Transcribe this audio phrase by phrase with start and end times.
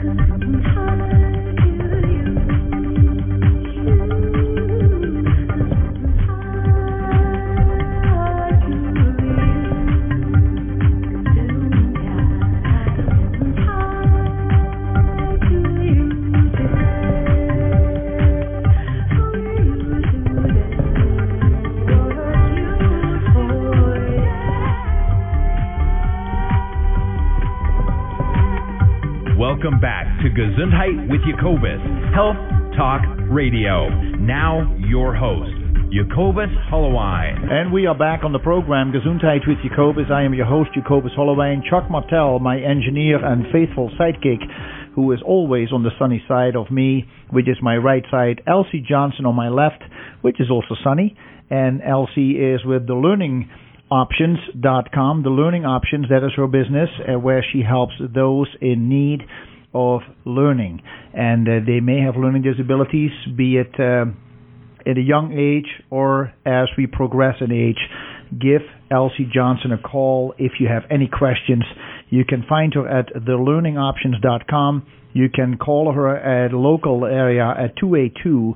[0.00, 0.79] Gesundheit with
[31.30, 31.78] Jacobus,
[32.12, 32.34] Health
[32.76, 33.86] Talk Radio.
[34.18, 35.54] Now, your host,
[35.94, 37.30] Jacobus Holloway.
[37.38, 40.10] And we are back on the program, Gesundheit with Jacobus.
[40.12, 44.42] I am your host, Jacobus Holloway, and Chuck Martel, my engineer and faithful sidekick,
[44.96, 48.42] who is always on the sunny side of me, which is my right side.
[48.48, 49.84] Elsie Johnson on my left,
[50.22, 51.16] which is also sunny.
[51.48, 53.48] And Elsie is with the learning
[53.88, 59.20] options.com, the learning options, that is her business, uh, where she helps those in need
[59.74, 60.82] of learning.
[61.14, 64.06] And uh, they may have learning disabilities, be it uh,
[64.88, 67.78] at a young age or as we progress in age.
[68.30, 71.64] Give Elsie Johnson a call if you have any questions.
[72.08, 74.86] You can find her at thelearningoptions.com.
[75.12, 78.54] You can call her at local area at 282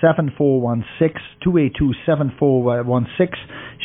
[0.00, 3.28] 7416 282 7416.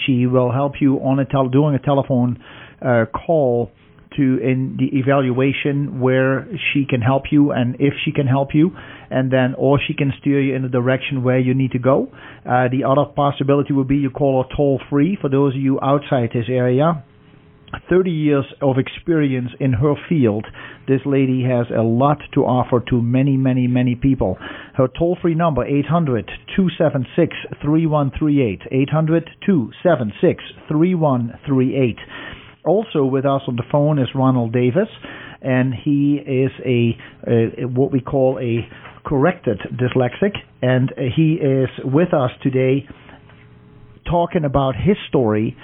[0.06, 2.42] She will help you on a tel- doing a telephone
[2.82, 3.72] uh, call
[4.18, 8.72] to in the evaluation where she can help you and if she can help you
[9.10, 12.08] and then or she can steer you in the direction where you need to go.
[12.46, 15.80] Uh, the other possibility would be you call her toll free for those of you
[15.82, 17.04] outside this area.
[17.90, 20.46] 30 years of experience in her field.
[20.88, 24.38] This lady has a lot to offer to many, many, many people.
[24.76, 28.62] Her toll free number, 800 276 3138.
[28.72, 31.98] 800 276 3138.
[32.66, 34.88] Also with us on the phone is Ronald Davis,
[35.42, 36.98] and he is a,
[37.30, 38.68] a what we call a
[39.08, 42.88] corrected dyslexic, and he is with us today
[44.10, 45.56] talking about his story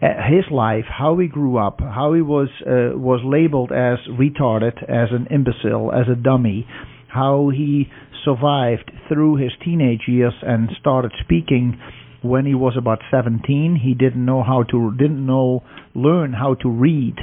[0.00, 5.08] his life, how he grew up, how he was uh, was labeled as retarded, as
[5.12, 6.66] an imbecile, as a dummy,
[7.08, 7.86] how he
[8.24, 11.78] survived through his teenage years and started speaking
[12.22, 13.80] when he was about 17.
[13.82, 15.62] He didn't know how to didn't know
[15.94, 17.16] learn how to read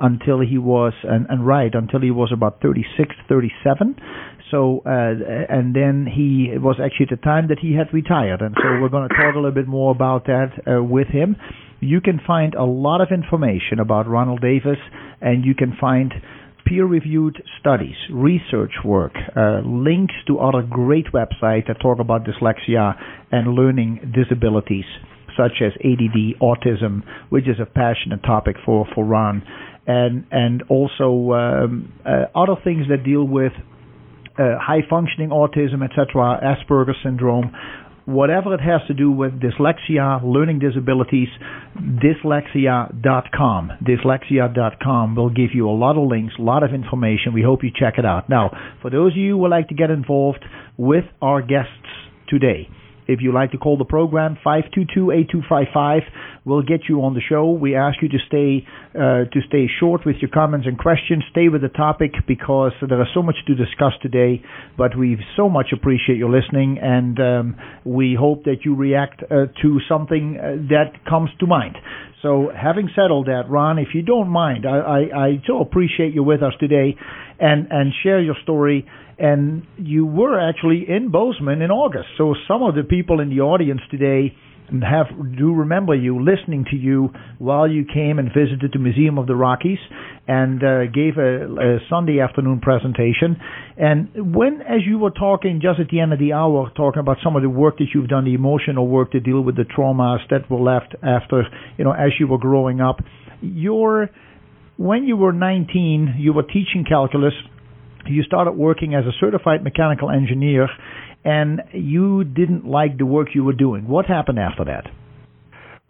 [0.00, 3.96] until he was and, and write until he was about 36, 37.
[4.50, 4.90] So uh,
[5.48, 9.08] and then he was actually the time that he had retired, and so we're going
[9.08, 11.36] to talk a little bit more about that uh, with him
[11.80, 14.78] you can find a lot of information about Ronald Davis,
[15.20, 16.12] and you can find
[16.68, 22.94] peer reviewed studies, research work, uh, links to other great websites that talk about dyslexia
[23.32, 24.84] and learning disabilities,
[25.36, 29.42] such as ADD, autism, which is a passionate topic for, for Ron,
[29.86, 33.52] and, and also um, uh, other things that deal with
[34.38, 37.50] uh, high functioning autism, etc., Asperger's syndrome,
[38.08, 41.28] whatever it has to do with dyslexia, learning disabilities,
[41.76, 43.70] dyslexia.com.
[43.86, 47.34] Dyslexia.com will give you a lot of links, a lot of information.
[47.34, 48.30] We hope you check it out.
[48.30, 50.42] Now, for those of you who would like to get involved
[50.78, 51.68] with our guests
[52.28, 52.70] today,
[53.06, 56.00] if you like to call the program, 522-8255
[56.48, 57.50] will get you on the show.
[57.52, 61.22] We ask you to stay uh, to stay short with your comments and questions.
[61.30, 64.42] Stay with the topic because there is so much to discuss today.
[64.76, 69.46] But we so much appreciate your listening, and um, we hope that you react uh,
[69.62, 71.76] to something uh, that comes to mind.
[72.22, 76.24] So, having settled that, Ron, if you don't mind, I, I, I so appreciate you
[76.24, 76.96] with us today,
[77.38, 78.88] and and share your story
[79.20, 82.06] and you were actually in Bozeman in August.
[82.16, 84.32] So some of the people in the audience today
[84.82, 85.06] have
[85.36, 89.34] do remember you listening to you while you came and visited the Museum of the
[89.34, 89.78] Rockies
[90.26, 93.36] and uh, gave a, a, Sunday afternoon presentation.
[93.78, 97.16] And when, as you were talking just at the end of the hour, talking about
[97.24, 100.18] some of the work that you've done, the emotional work to deal with the traumas
[100.30, 101.44] that were left after,
[101.78, 103.00] you know, as you were growing up,
[103.40, 104.10] your
[104.76, 107.32] when you were 19, you were teaching calculus
[108.06, 110.68] you started working as a certified mechanical engineer
[111.28, 113.86] and you didn't like the work you were doing.
[113.86, 114.86] What happened after that?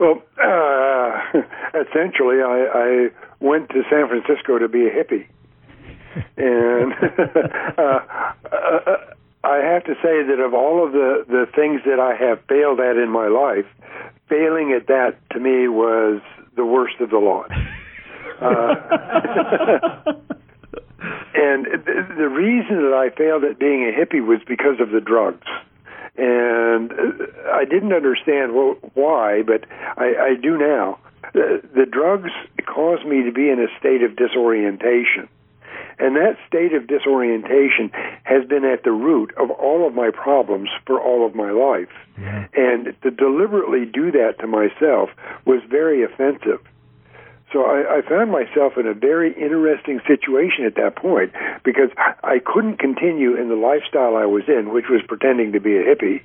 [0.01, 1.39] Well, uh,
[1.81, 3.09] essentially, I, I
[3.39, 5.29] went to San Francisco to be a hippie.
[6.37, 6.93] and
[7.79, 8.01] uh,
[8.51, 8.97] uh,
[9.45, 12.81] I have to say that of all of the, the things that I have failed
[12.81, 13.67] at in my life,
[14.29, 16.21] failing at that to me was
[16.57, 17.51] the worst of the lot.
[18.41, 20.13] Uh,
[21.01, 25.47] and the reason that I failed at being a hippie was because of the drugs.
[26.17, 28.53] And uh, I didn't understand
[28.95, 29.65] why, but
[29.97, 30.99] I, I do now.
[31.33, 32.31] The, the drugs
[32.67, 35.29] caused me to be in a state of disorientation.
[36.01, 37.91] And that state of disorientation
[38.23, 41.91] has been at the root of all of my problems for all of my life.
[42.21, 42.47] Yeah.
[42.55, 45.11] And to deliberately do that to myself
[45.45, 46.61] was very offensive.
[47.53, 51.33] So I, I found myself in a very interesting situation at that point
[51.65, 51.91] because
[52.23, 55.83] I couldn't continue in the lifestyle I was in, which was pretending to be a
[55.83, 56.23] hippie.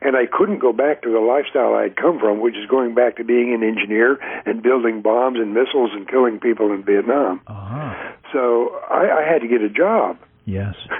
[0.00, 2.94] And I couldn't go back to the lifestyle I had come from, which is going
[2.94, 7.40] back to being an engineer and building bombs and missiles and killing people in Vietnam.
[7.46, 8.12] Uh-huh.
[8.32, 10.18] So I, I had to get a job.
[10.46, 10.74] Yes.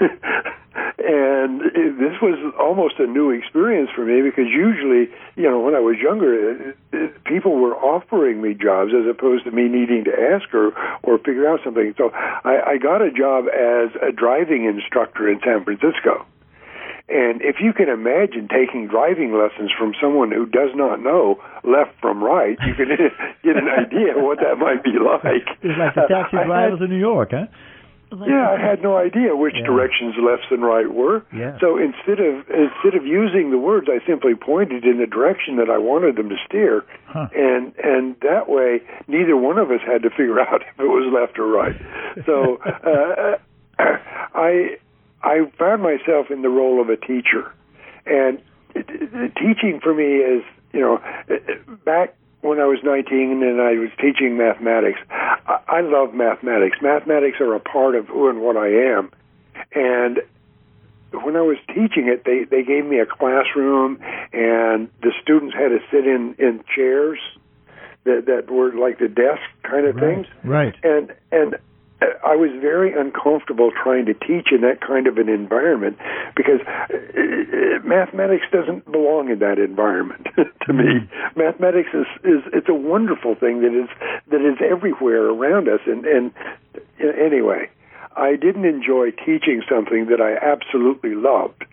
[0.97, 5.75] and it, this was almost a new experience for me because usually, you know, when
[5.75, 6.75] I was younger,
[7.25, 10.71] people were offering me jobs as opposed to me needing to ask or
[11.03, 11.93] or figure out something.
[11.97, 16.25] So I, I got a job as a driving instructor in San Francisco.
[17.07, 21.91] And if you can imagine taking driving lessons from someone who does not know left
[22.01, 22.87] from right, you can
[23.43, 25.45] get an idea what that might be like.
[25.61, 27.45] It's like the taxi drivers had- in New York, huh?
[28.25, 29.65] Yeah, I had no idea which Yeah.
[29.65, 31.23] directions left and right were.
[31.33, 31.57] Yeah.
[31.59, 35.69] So instead of instead of using the words, I simply pointed in the direction that
[35.69, 37.27] I wanted them to steer, Huh.
[37.35, 41.11] and and that way neither one of us had to figure out if it was
[41.13, 41.75] left or right.
[42.25, 43.37] So uh,
[44.35, 44.77] I
[45.23, 47.51] I found myself in the role of a teacher,
[48.05, 48.39] and
[48.75, 51.01] it, it, teaching for me is you know
[51.85, 54.99] back when I was 19 and I was teaching mathematics.
[55.09, 56.77] I, I love mathematics.
[56.81, 59.11] Mathematics are a part of who and what I am,
[59.73, 60.21] and
[61.11, 63.99] when I was teaching it, they they gave me a classroom,
[64.33, 67.19] and the students had to sit in in chairs
[68.03, 70.75] that that were like the desk kind of things Right.
[70.83, 71.57] and and
[72.25, 75.97] I was very uncomfortable trying to teach in that kind of an environment
[76.35, 80.27] because uh, mathematics doesn't belong in that environment
[80.65, 81.07] to me.
[81.35, 83.89] Mathematics is is it's a wonderful thing that is
[84.31, 86.31] that is everywhere around us and and
[87.03, 87.69] uh, anyway,
[88.15, 91.65] I didn't enjoy teaching something that I absolutely loved.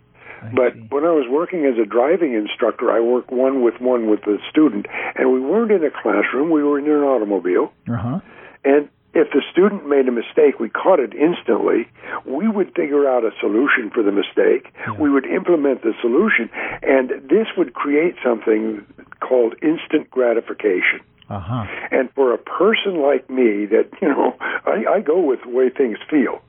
[0.43, 0.81] I But see.
[0.90, 4.38] when I was working as a driving instructor, I worked one with one with the
[4.50, 6.50] student, and we weren't in a classroom.
[6.50, 8.19] We were in an automobile, Uh-huh.
[8.64, 11.88] and if the student made a mistake, we caught it instantly.
[12.25, 14.73] We would figure out a solution for the mistake.
[14.79, 14.93] Yeah.
[14.99, 16.49] We would implement the solution,
[16.82, 18.87] and this would create something
[19.20, 21.00] called instant gratification.
[21.29, 21.64] Uh-huh.
[21.91, 25.70] And for a person like me, that you know, I, I go with the way
[25.70, 26.43] things feel,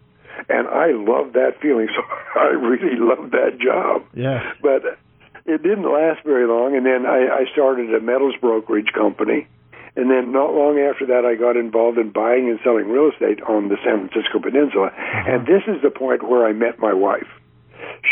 [0.50, 1.88] and I love that feeling.
[2.36, 4.44] So I really love that job Yes.
[4.64, 4.98] but
[5.46, 6.76] it didn't last very long.
[6.76, 9.48] And then I, I started a metals brokerage company,
[9.96, 13.42] and then not long after that, I got involved in buying and selling real estate
[13.44, 14.92] on the San Francisco Peninsula.
[14.98, 17.28] And this is the point where I met my wife.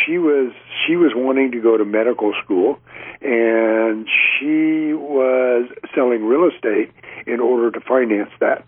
[0.05, 0.53] She was
[0.85, 2.79] she was wanting to go to medical school,
[3.21, 6.91] and she was selling real estate
[7.25, 8.65] in order to finance that.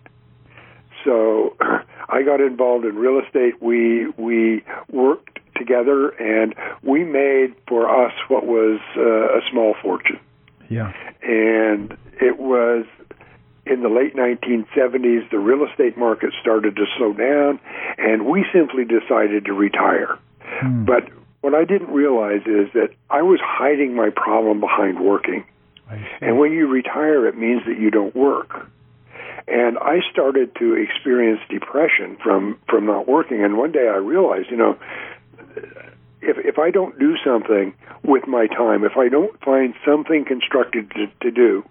[1.04, 1.56] So
[2.08, 3.62] I got involved in real estate.
[3.62, 10.18] We we worked together, and we made for us what was uh, a small fortune.
[10.68, 10.92] Yeah.
[11.22, 12.86] And it was
[13.66, 15.30] in the late 1970s.
[15.30, 17.60] The real estate market started to slow down,
[17.98, 20.18] and we simply decided to retire.
[20.40, 20.84] Hmm.
[20.84, 21.08] But
[21.40, 25.44] what I didn't realize is that I was hiding my problem behind working.
[26.20, 28.68] And when you retire, it means that you don't work.
[29.46, 33.44] And I started to experience depression from from not working.
[33.44, 34.78] And one day I realized, you know,
[36.22, 40.88] if if I don't do something with my time, if I don't find something constructive
[40.90, 41.64] to, to do,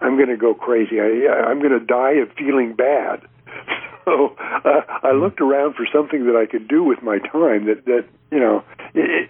[0.00, 1.00] I'm going to go crazy.
[1.00, 3.22] I, I'm going to die of feeling bad.
[4.04, 7.84] So uh, I looked around for something that I could do with my time that
[7.84, 8.64] that you know
[8.94, 9.28] it,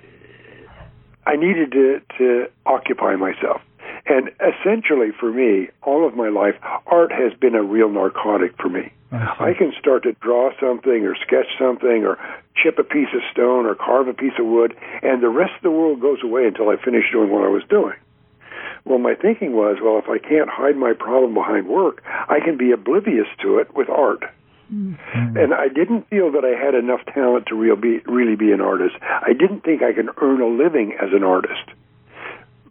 [1.26, 3.60] I needed to to occupy myself.
[4.06, 6.54] And essentially, for me, all of my life,
[6.86, 8.92] art has been a real narcotic for me.
[9.12, 9.50] I.
[9.50, 12.18] I can start to draw something or sketch something or
[12.56, 15.62] chip a piece of stone or carve a piece of wood, and the rest of
[15.62, 17.96] the world goes away until I finish doing what I was doing.
[18.88, 22.56] Well, my thinking was, well, if I can't hide my problem behind work, I can
[22.56, 24.22] be oblivious to it with art.
[24.72, 25.36] Mm-hmm.
[25.36, 28.62] And I didn't feel that I had enough talent to real be, really be an
[28.62, 28.96] artist.
[29.02, 31.68] I didn't think I could earn a living as an artist.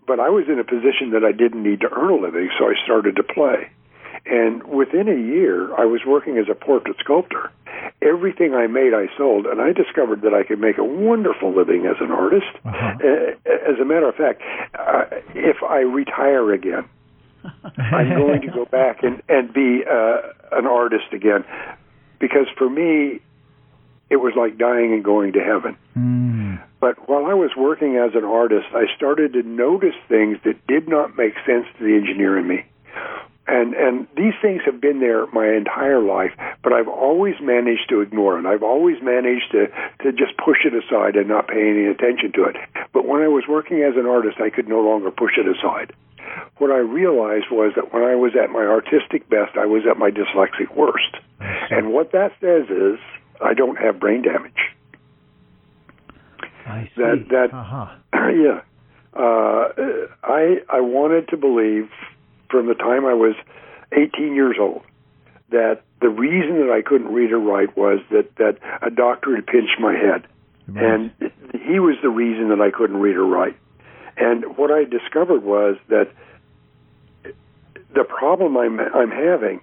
[0.07, 2.65] But I was in a position that I didn't need to earn a living, so
[2.65, 3.69] I started to play.
[4.29, 7.51] And within a year, I was working as a portrait sculptor.
[8.01, 11.85] Everything I made, I sold, and I discovered that I could make a wonderful living
[11.85, 12.47] as an artist.
[12.65, 12.97] Uh-huh.
[13.03, 14.41] Uh, As a matter of fact,
[14.77, 16.85] uh, if I retire again,
[17.77, 20.17] I'm going to go back and and be uh,
[20.51, 21.45] an artist again,
[22.19, 23.21] because for me,
[24.09, 25.77] it was like dying and going to heaven.
[25.93, 26.55] Hmm.
[26.79, 30.87] But while I was working as an artist, I started to notice things that did
[30.87, 32.65] not make sense to the engineer in me.
[33.47, 36.31] And and these things have been there my entire life,
[36.63, 38.45] but I've always managed to ignore it.
[38.45, 39.67] I've always managed to
[40.03, 42.55] to just push it aside and not pay any attention to it.
[42.93, 45.93] But when I was working as an artist, I could no longer push it aside.
[46.57, 49.97] What I realized was that when I was at my artistic best, I was at
[49.97, 51.17] my dyslexic worst.
[51.39, 52.99] And what that says is
[53.41, 54.59] I don't have brain damage.
[56.65, 57.01] I see.
[57.01, 57.95] That that uh-huh.
[58.13, 58.61] yeah.
[59.13, 59.69] Uh,
[60.23, 61.89] I I wanted to believe
[62.49, 63.35] from the time I was
[63.91, 64.83] 18 years old
[65.49, 69.47] that the reason that I couldn't read or write was that that a doctor had
[69.47, 70.27] pinched my head,
[70.75, 71.11] and
[71.63, 73.55] he was the reason that I couldn't read or write.
[74.17, 76.11] And what I discovered was that
[77.93, 79.61] the problem I'm I'm having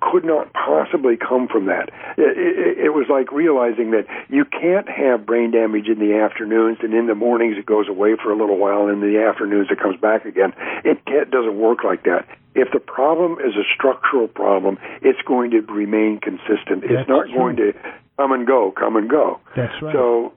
[0.00, 1.90] could not possibly come from that.
[2.16, 6.78] It, it, it was like realizing that you can't have brain damage in the afternoons,
[6.82, 9.68] and in the mornings it goes away for a little while, and in the afternoons
[9.70, 10.52] it comes back again.
[10.84, 12.28] It can't, doesn't work like that.
[12.54, 16.82] If the problem is a structural problem, it's going to remain consistent.
[16.82, 17.34] That's it's not true.
[17.34, 17.72] going to
[18.16, 19.40] come and go, come and go.
[19.56, 19.94] That's right.
[19.94, 20.32] So,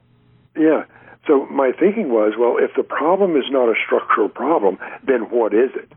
[0.56, 0.84] yeah.
[1.26, 5.54] So my thinking was, well, if the problem is not a structural problem, then what
[5.54, 5.90] is it?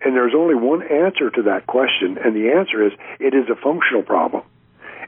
[0.00, 3.56] And there's only one answer to that question, and the answer is it is a
[3.56, 4.42] functional problem.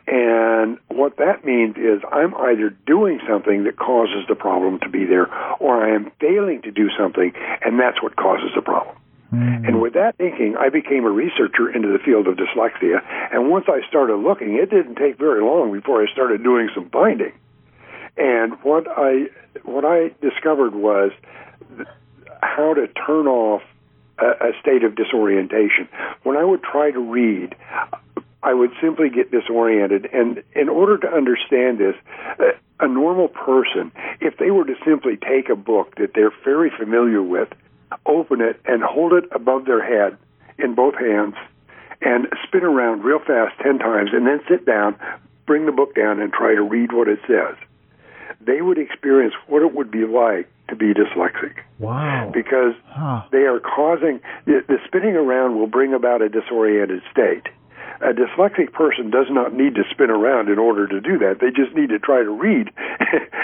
[0.07, 5.05] And what that means is I'm either doing something that causes the problem to be
[5.05, 7.33] there, or I am failing to do something,
[7.65, 8.97] and that's what causes the problem.
[9.33, 9.69] Mhm.
[9.69, 13.01] And with that thinking, I became a researcher into the field of dyslexia.
[13.31, 16.87] And once I started looking, it didn't take very long before I started doing some
[16.87, 17.33] finding.
[18.17, 19.29] And what I
[19.63, 21.13] what I discovered was
[21.77, 21.89] th-
[22.43, 23.63] how to turn off
[24.21, 25.89] a, state of disorientation.
[26.23, 27.55] When I would try to read,
[28.43, 30.09] I would simply get disoriented.
[30.13, 31.95] And in order to understand this,
[32.81, 37.23] a normal person, if they were to simply take a book that they're very familiar
[37.23, 37.49] with,
[38.07, 40.17] open it and hold it above their head
[40.59, 41.35] in both hands
[42.01, 44.97] and spin around real fast 10 times and then sit down,
[45.47, 47.57] bring the book down and try to read what it says.
[48.41, 52.31] They would experience what it would be like to be dyslexic wow.
[52.33, 53.23] because Huh.
[53.31, 57.47] they are causing the, the spinning around will bring about a disoriented state.
[58.01, 61.39] A dyslexic person does not need to spin around in order to do that.
[61.41, 62.71] They just need to try to read,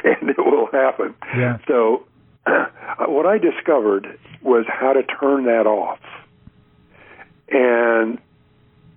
[0.05, 1.15] and it will happen.
[1.37, 1.59] Yeah.
[1.69, 2.07] So,
[2.47, 2.67] uh,
[3.07, 5.99] what I discovered was how to turn that off.
[7.49, 8.19] And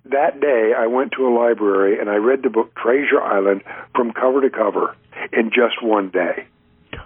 [0.06, 3.62] that day, I went to a library and I read the book Treasure Island
[3.94, 4.96] from cover to cover
[5.32, 6.46] in just one day.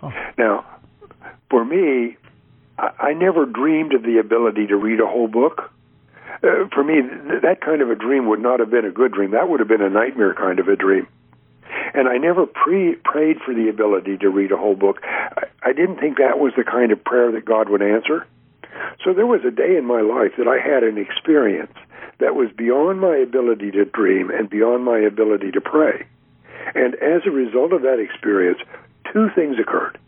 [0.03, 0.65] Oh, Now,
[1.51, 2.17] for me,
[2.79, 5.71] I, I never dreamed of the ability to read a whole book.
[6.43, 9.13] Uh, for me, th- that kind of a dream would not have been a good
[9.13, 9.31] dream.
[9.33, 11.07] That would have been a nightmare kind of a dream.
[11.95, 15.01] And I never pre- prayed for the ability to read a whole book.
[15.03, 18.27] I, I didn't think that was the kind of prayer that God would answer.
[19.05, 21.73] So there was a day in my life that I had an experience
[22.19, 26.07] that was beyond my ability to dream and beyond my ability to pray.
[26.75, 28.59] And as a result of that experience,
[29.13, 29.99] two things occurred.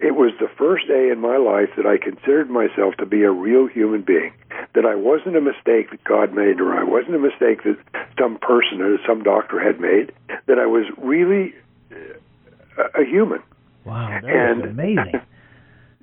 [0.00, 3.30] It was the first day in my life that I considered myself to be a
[3.30, 4.32] real human being,
[4.74, 7.78] that I wasn't a mistake that God made, or I wasn't a mistake that
[8.18, 10.12] some person or some doctor had made,
[10.46, 11.54] that I was really
[11.90, 13.42] uh, a, a human.
[13.84, 14.08] wow.
[14.22, 15.20] That And- is amazing.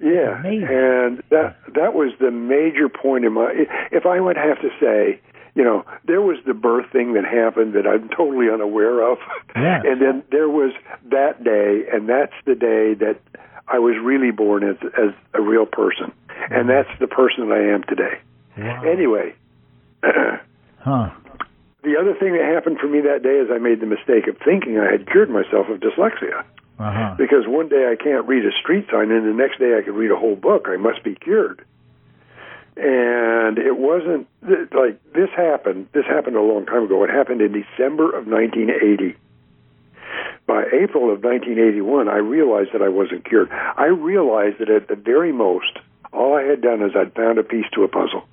[0.02, 0.68] Yeah, Amazing.
[0.70, 3.54] and that that was the major point in my.
[3.92, 5.22] If I would have to say,
[5.56, 9.18] you know, there was the birth thing that happened that I'm totally unaware of,
[9.56, 9.84] Yes.
[9.88, 10.74] and then there was
[11.10, 13.16] that day, and that's the day that
[13.68, 16.12] I was really born as as a real person,
[16.50, 18.20] and that's the person that I am today.
[18.58, 18.84] Wow.
[18.84, 19.36] Anyway.
[20.84, 21.12] Huh.
[21.82, 24.36] The other thing that happened for me that day is I made the mistake of
[24.44, 26.44] thinking I had cured myself of dyslexia.
[26.80, 27.16] Uh-huh.
[27.20, 29.94] because one day I can't read a street sign and the next day I could
[29.94, 30.66] read a whole book.
[30.68, 31.64] I must be cured.
[32.76, 35.88] And it wasn't like this happened.
[35.94, 37.04] This happened a long time ago.
[37.04, 39.16] It happened in December of 1980.
[40.54, 43.50] By April of 1981, I realized that I wasn't cured.
[43.50, 45.80] I realized that at the very most,
[46.12, 48.26] all I had done is I'd found a piece to a puzzle.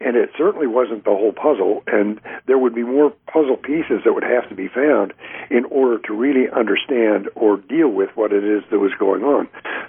[0.00, 4.14] And it certainly wasn't the whole puzzle, and there would be more puzzle pieces that
[4.14, 5.12] would have to be found
[5.50, 9.46] in order to really understand or deal with what it is that was going on.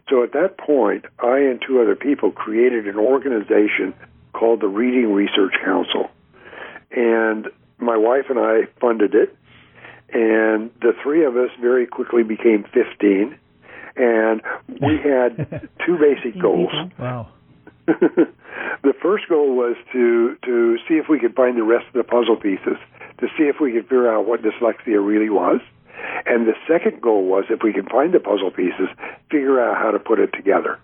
[0.10, 3.94] So at that point, I and two other people created an organization
[4.34, 6.12] called the Reading Research Council.
[6.92, 7.48] And
[7.80, 9.38] my wife and I funded it,
[10.14, 13.38] and the three of us very quickly became 15.
[13.96, 16.72] And we had two basic goals.
[16.98, 17.30] Wow.
[17.88, 22.04] the first goal was to to see if we could find the rest of the
[22.04, 22.78] puzzle pieces,
[23.20, 25.62] to see if we could figure out what dyslexia really was.
[26.26, 28.88] And the second goal was if we could find the puzzle pieces,
[29.30, 30.80] figure out how to put it together.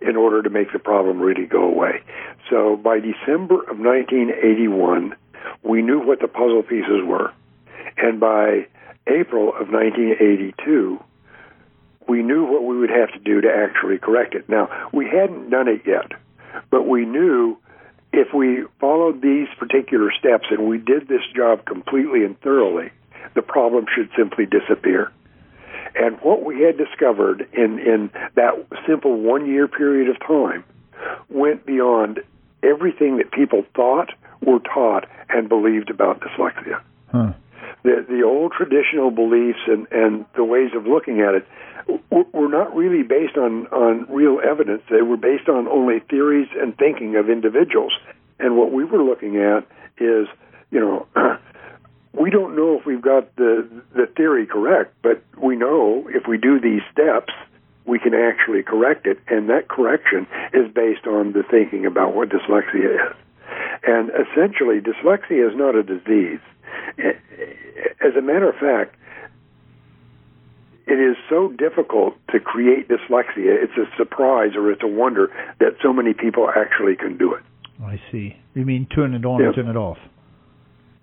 [0.00, 2.02] in order to make the problem really go away.
[2.50, 5.14] So by December of 1981,
[5.62, 7.32] we knew what the puzzle pieces were.
[7.96, 8.66] And by
[9.06, 11.02] April of 1982,
[12.08, 14.48] we knew what we would have to do to actually correct it.
[14.48, 16.12] Now, we hadn't done it yet,
[16.70, 17.58] but we knew
[18.12, 22.90] if we followed these particular steps and we did this job completely and thoroughly,
[23.34, 25.10] the problem should simply disappear.
[25.94, 30.64] And what we had discovered in, in that simple one year period of time
[31.28, 32.20] went beyond
[32.62, 36.80] everything that people thought, were taught, and believed about dyslexia.
[37.10, 37.32] Huh.
[37.82, 41.46] The, the old traditional beliefs and, and the ways of looking at it
[42.10, 44.82] were not really based on, on real evidence.
[44.90, 47.92] They were based on only theories and thinking of individuals.
[48.38, 49.66] And what we were looking at
[49.98, 50.28] is,
[50.70, 51.06] you know,
[52.12, 56.38] we don't know if we've got the the theory correct, but we know if we
[56.38, 57.32] do these steps,
[57.84, 62.28] we can actually correct it, and that correction is based on the thinking about what
[62.28, 63.16] dyslexia is.
[63.84, 66.40] And essentially, dyslexia is not a disease.
[66.98, 68.96] As a matter of fact,
[70.86, 73.62] it is so difficult to create dyslexia.
[73.62, 77.42] It's a surprise or it's a wonder that so many people actually can do it.
[77.84, 78.36] I see.
[78.54, 79.46] You mean turn it on Yeah.
[79.46, 79.98] and turn it off?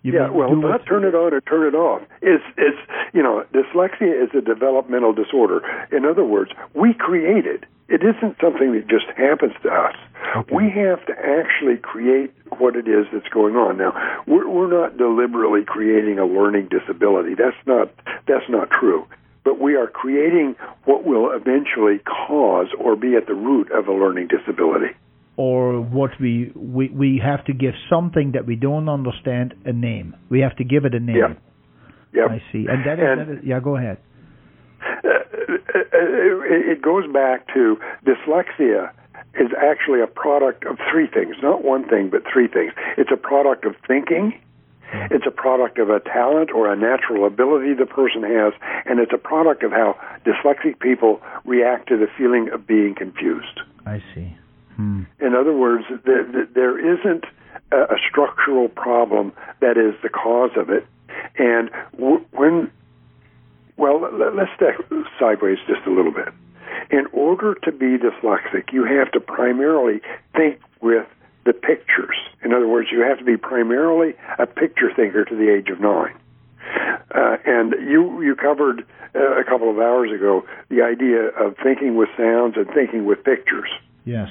[0.02, 2.02] You yeah, well, not turn it on or turn it off.
[2.22, 2.78] It's it's
[3.14, 5.62] you know, dyslexia is a developmental disorder.
[5.92, 7.66] In other words, we create it.
[7.90, 9.96] It isn't something that just happens to us.
[10.38, 10.56] Okay.
[10.56, 13.78] We have to actually create what it is that's going on.
[13.78, 13.94] Now,
[14.28, 17.34] we're, we're not deliberately creating a learning disability.
[17.34, 17.92] That's not
[18.28, 19.08] that's not true.
[19.44, 23.94] But we are creating what will eventually cause or be at the root of a
[23.94, 24.94] learning disability.
[25.40, 30.14] Or what we, we we have to give something that we don't understand a name.
[30.28, 31.16] We have to give it a name.
[31.16, 31.34] Yeah.
[32.14, 32.30] Yep.
[32.30, 32.66] I see.
[32.68, 33.60] And that is, And- that is yeah.
[33.62, 33.98] Go ahead.
[34.84, 35.08] uh,
[35.94, 38.92] it it goes back to dyslexia
[39.40, 42.74] is actually a product of three things, not one thing, but three things.
[42.98, 44.38] It's a product of thinking,
[45.12, 48.52] it's a product of a talent or a natural ability the person has,
[48.86, 53.60] and it's a product of how dyslexic people react to the feeling of being confused.
[53.86, 54.36] I see.
[54.80, 55.04] Hmm.
[55.20, 56.24] In other words, there,
[56.56, 57.26] there isn't
[57.74, 60.88] a, structural problem that is the cause of it.
[61.38, 62.72] And w- when,
[63.76, 64.80] well, let, let's step
[65.20, 66.30] sideways just a little bit.
[66.92, 70.00] In order to be dyslexic, you have to primarily
[70.34, 71.06] think with
[71.44, 72.16] the pictures.
[72.42, 75.82] In other words, you have to be primarily a picture thinker to the age of
[75.82, 76.16] nine.
[77.14, 81.98] Uh, and you you covered uh, a couple of hours ago the idea of thinking
[81.98, 83.70] with sounds and thinking with pictures
[84.10, 84.30] Yes.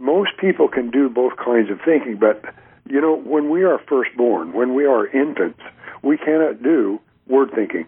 [0.00, 2.42] Most people can do both kinds of thinking, but
[2.88, 5.60] you know, when we are first born, when we are infants,
[6.02, 7.86] we cannot do word thinking.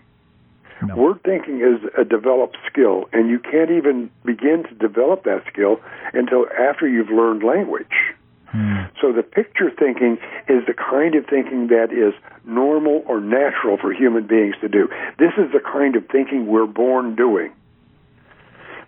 [0.87, 0.97] No.
[0.97, 5.81] Word thinking is a developed skill, and you can't even begin to develop that skill
[6.13, 8.15] until after you've learned language.
[8.47, 8.83] Hmm.
[9.01, 13.93] So the picture thinking is the kind of thinking that is normal or natural for
[13.93, 14.89] human beings to do.
[15.19, 17.53] This is the kind of thinking we're born doing.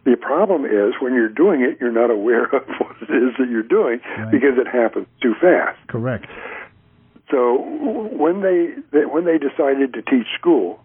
[0.05, 3.49] The problem is when you're doing it, you're not aware of what it is that
[3.49, 4.31] you're doing Right.
[4.31, 5.79] because it happens too fast.
[5.88, 6.27] Correct.
[7.31, 7.57] So
[8.12, 10.81] when they they- when they decided to teach school,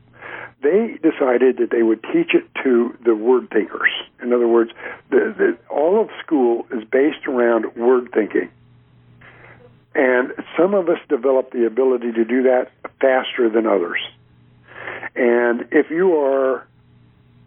[0.61, 3.91] they decided that they would teach it to the word thinkers.
[4.21, 4.71] In other words,
[5.09, 8.49] the, the, all of school is based around word thinking.
[9.95, 13.99] And some of us develop the ability to do that faster than others.
[15.15, 16.65] And if you are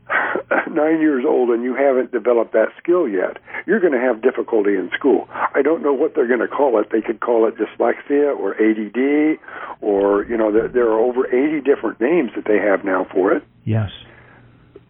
[0.71, 4.75] nine years old and you haven't developed that skill yet, you're going to have difficulty
[4.75, 5.29] in school.
[5.33, 6.91] I don't know what they're going to call it.
[6.91, 9.39] They could call it dyslexia or ADD,
[9.81, 13.33] or you know, there, there are over 80 different names that they have now for
[13.33, 13.45] it.
[13.65, 13.91] Yes.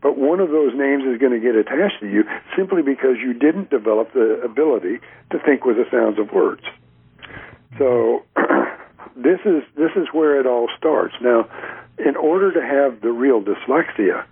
[0.00, 2.24] But one of those names is going to get attached to you
[2.56, 4.98] simply because you didn't develop the ability
[5.30, 6.62] to think with the sounds of words.
[7.78, 8.24] So
[9.16, 11.14] this is this is where it all starts.
[11.22, 11.48] Now,
[11.98, 14.24] in order to have the real dyslexia,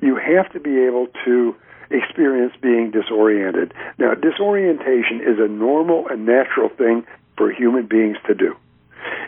[0.00, 1.54] you have to be able to
[1.90, 3.72] experience being disoriented.
[3.98, 8.56] Now, disorientation is a normal and natural thing for human beings to do.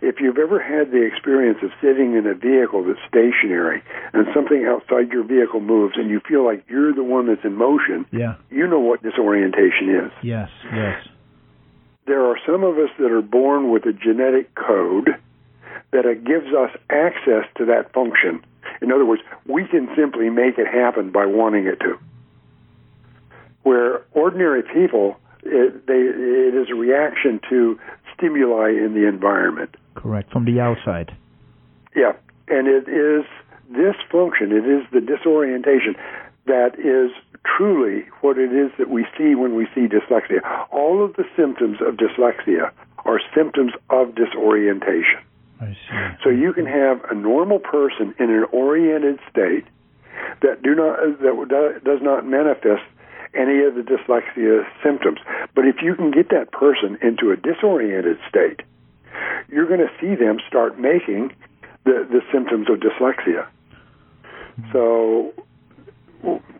[0.02, 4.64] If you've ever had the experience of sitting in a vehicle that's stationary and something
[4.66, 8.36] outside your vehicle moves and you feel like you're the one that's in motion, Yeah.
[8.50, 10.12] you know what disorientation is.
[10.22, 10.50] Yes.
[10.72, 11.06] Yes.
[12.06, 15.10] There are some of us that are born with a genetic code
[15.92, 18.44] that it gives us access to that function.
[18.82, 21.98] In other words, we can simply make it happen by wanting it to.
[23.62, 27.78] Where ordinary people, it, they, it is a reaction to
[28.14, 29.76] stimuli in the environment.
[29.94, 30.30] Correct.
[30.32, 31.16] From the outside.
[31.94, 32.12] Yeah,
[32.48, 33.24] and it is
[33.70, 35.96] this function, it is the disorientation
[36.46, 37.10] that is
[37.44, 40.40] truly what it is that we see when we see dyslexia.
[40.70, 42.70] All of the symptoms of dyslexia
[43.04, 45.20] are symptoms of disorientation.
[46.22, 49.64] So you can have a normal person in an oriented state
[50.42, 52.82] that do not that does not manifest
[53.34, 55.18] any of the dyslexia symptoms.
[55.54, 58.60] But if you can get that person into a disoriented state,
[59.48, 61.32] you're going to see them start making
[61.84, 63.46] the, the symptoms of dyslexia.
[64.72, 65.32] So,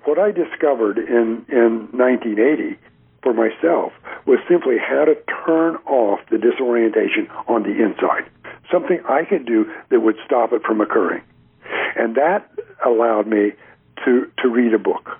[0.05, 2.79] what I discovered in, in 1980
[3.23, 3.93] for myself
[4.27, 8.31] was simply how to turn off the disorientation on the inside.
[8.71, 11.23] Something I could do that would stop it from occurring.
[11.97, 12.51] And that
[12.85, 13.53] allowed me
[14.05, 15.11] to, to read a book.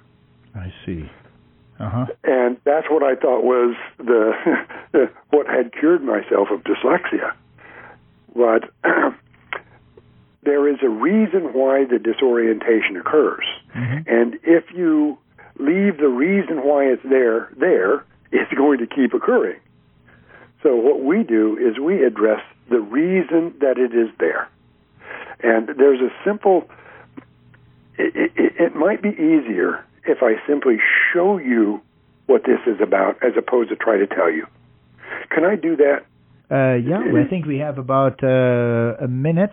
[0.55, 1.09] I see.
[1.79, 2.07] Uh-huh.
[2.25, 4.33] And that's what I thought was the
[5.31, 7.35] what had cured myself of dyslexia.
[8.35, 8.71] But
[10.43, 13.45] there is a reason why the disorientation occurs.
[13.75, 14.09] Mm-hmm.
[14.09, 15.19] And if you
[15.59, 19.61] leave the reason why it's there there, it's going to keep occurring.
[20.63, 24.49] So what we do is we address the reason that it is there.
[25.43, 26.69] And there's a simple
[27.99, 30.77] it, it, it might be easier if I simply
[31.13, 31.81] show you
[32.27, 34.47] what this is about as opposed to try to tell you.
[35.31, 36.05] Can I do that?
[36.49, 39.51] Uh, yeah, well, I think we have about uh, a minute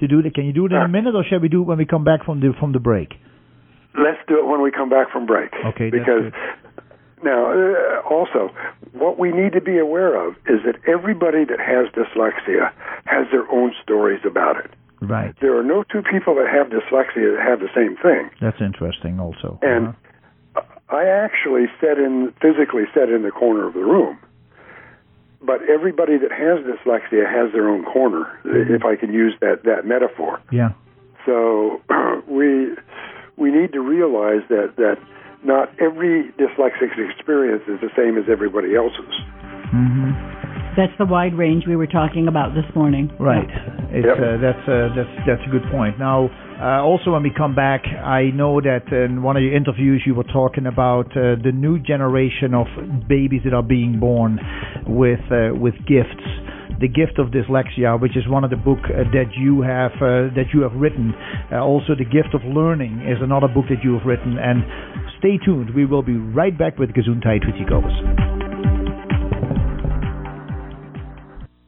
[0.00, 0.34] to do it.
[0.34, 2.04] Can you do it in a minute, or shall we do it when we come
[2.04, 3.14] back from the from the break?
[3.96, 5.50] Let's do it when we come back from break.
[5.74, 6.34] Okay, because good.
[7.22, 8.52] Now uh, also
[8.92, 12.72] what we need to be aware of is that everybody that has dyslexia
[13.06, 14.70] has their own stories about it.
[15.00, 15.34] Right.
[15.40, 18.30] There are no two people that have dyslexia that have the same thing.
[18.40, 19.58] That's interesting, also.
[19.62, 20.62] And Uh-huh.
[20.90, 24.18] I actually sat in physically sat in the corner of the room.
[25.42, 28.74] But everybody that has dyslexia has their own corner, Mm-hmm.
[28.74, 30.40] if I can use that that metaphor.
[30.50, 30.72] yeah.
[31.26, 31.80] So
[32.26, 32.74] we
[33.36, 34.98] we need to realize that that
[35.44, 39.14] not every dyslexic experience is the same as everybody else's.
[39.70, 40.10] hmm
[40.76, 43.10] That's the wide range we were talking about this morning.
[43.18, 43.48] Right.
[43.90, 44.16] It's, Yep.
[44.16, 45.98] uh, that's uh, that's that's a good point.
[45.98, 46.30] Now,
[46.62, 50.14] uh, also when we come back, I know that in one of your interviews you
[50.14, 52.66] were talking about uh, the new generation of
[53.08, 54.38] babies that are being born
[54.86, 56.22] with uh, with gifts.
[56.80, 60.32] The gift of dyslexia, which is one of the book uh, that you have uh,
[60.38, 61.12] that you have written.
[61.52, 64.38] Uh, also, the gift of learning is another book that you have written.
[64.38, 64.62] And
[65.20, 65.74] stay tuned.
[65.74, 68.49] We will be right back with Gesundheit with Jacobus.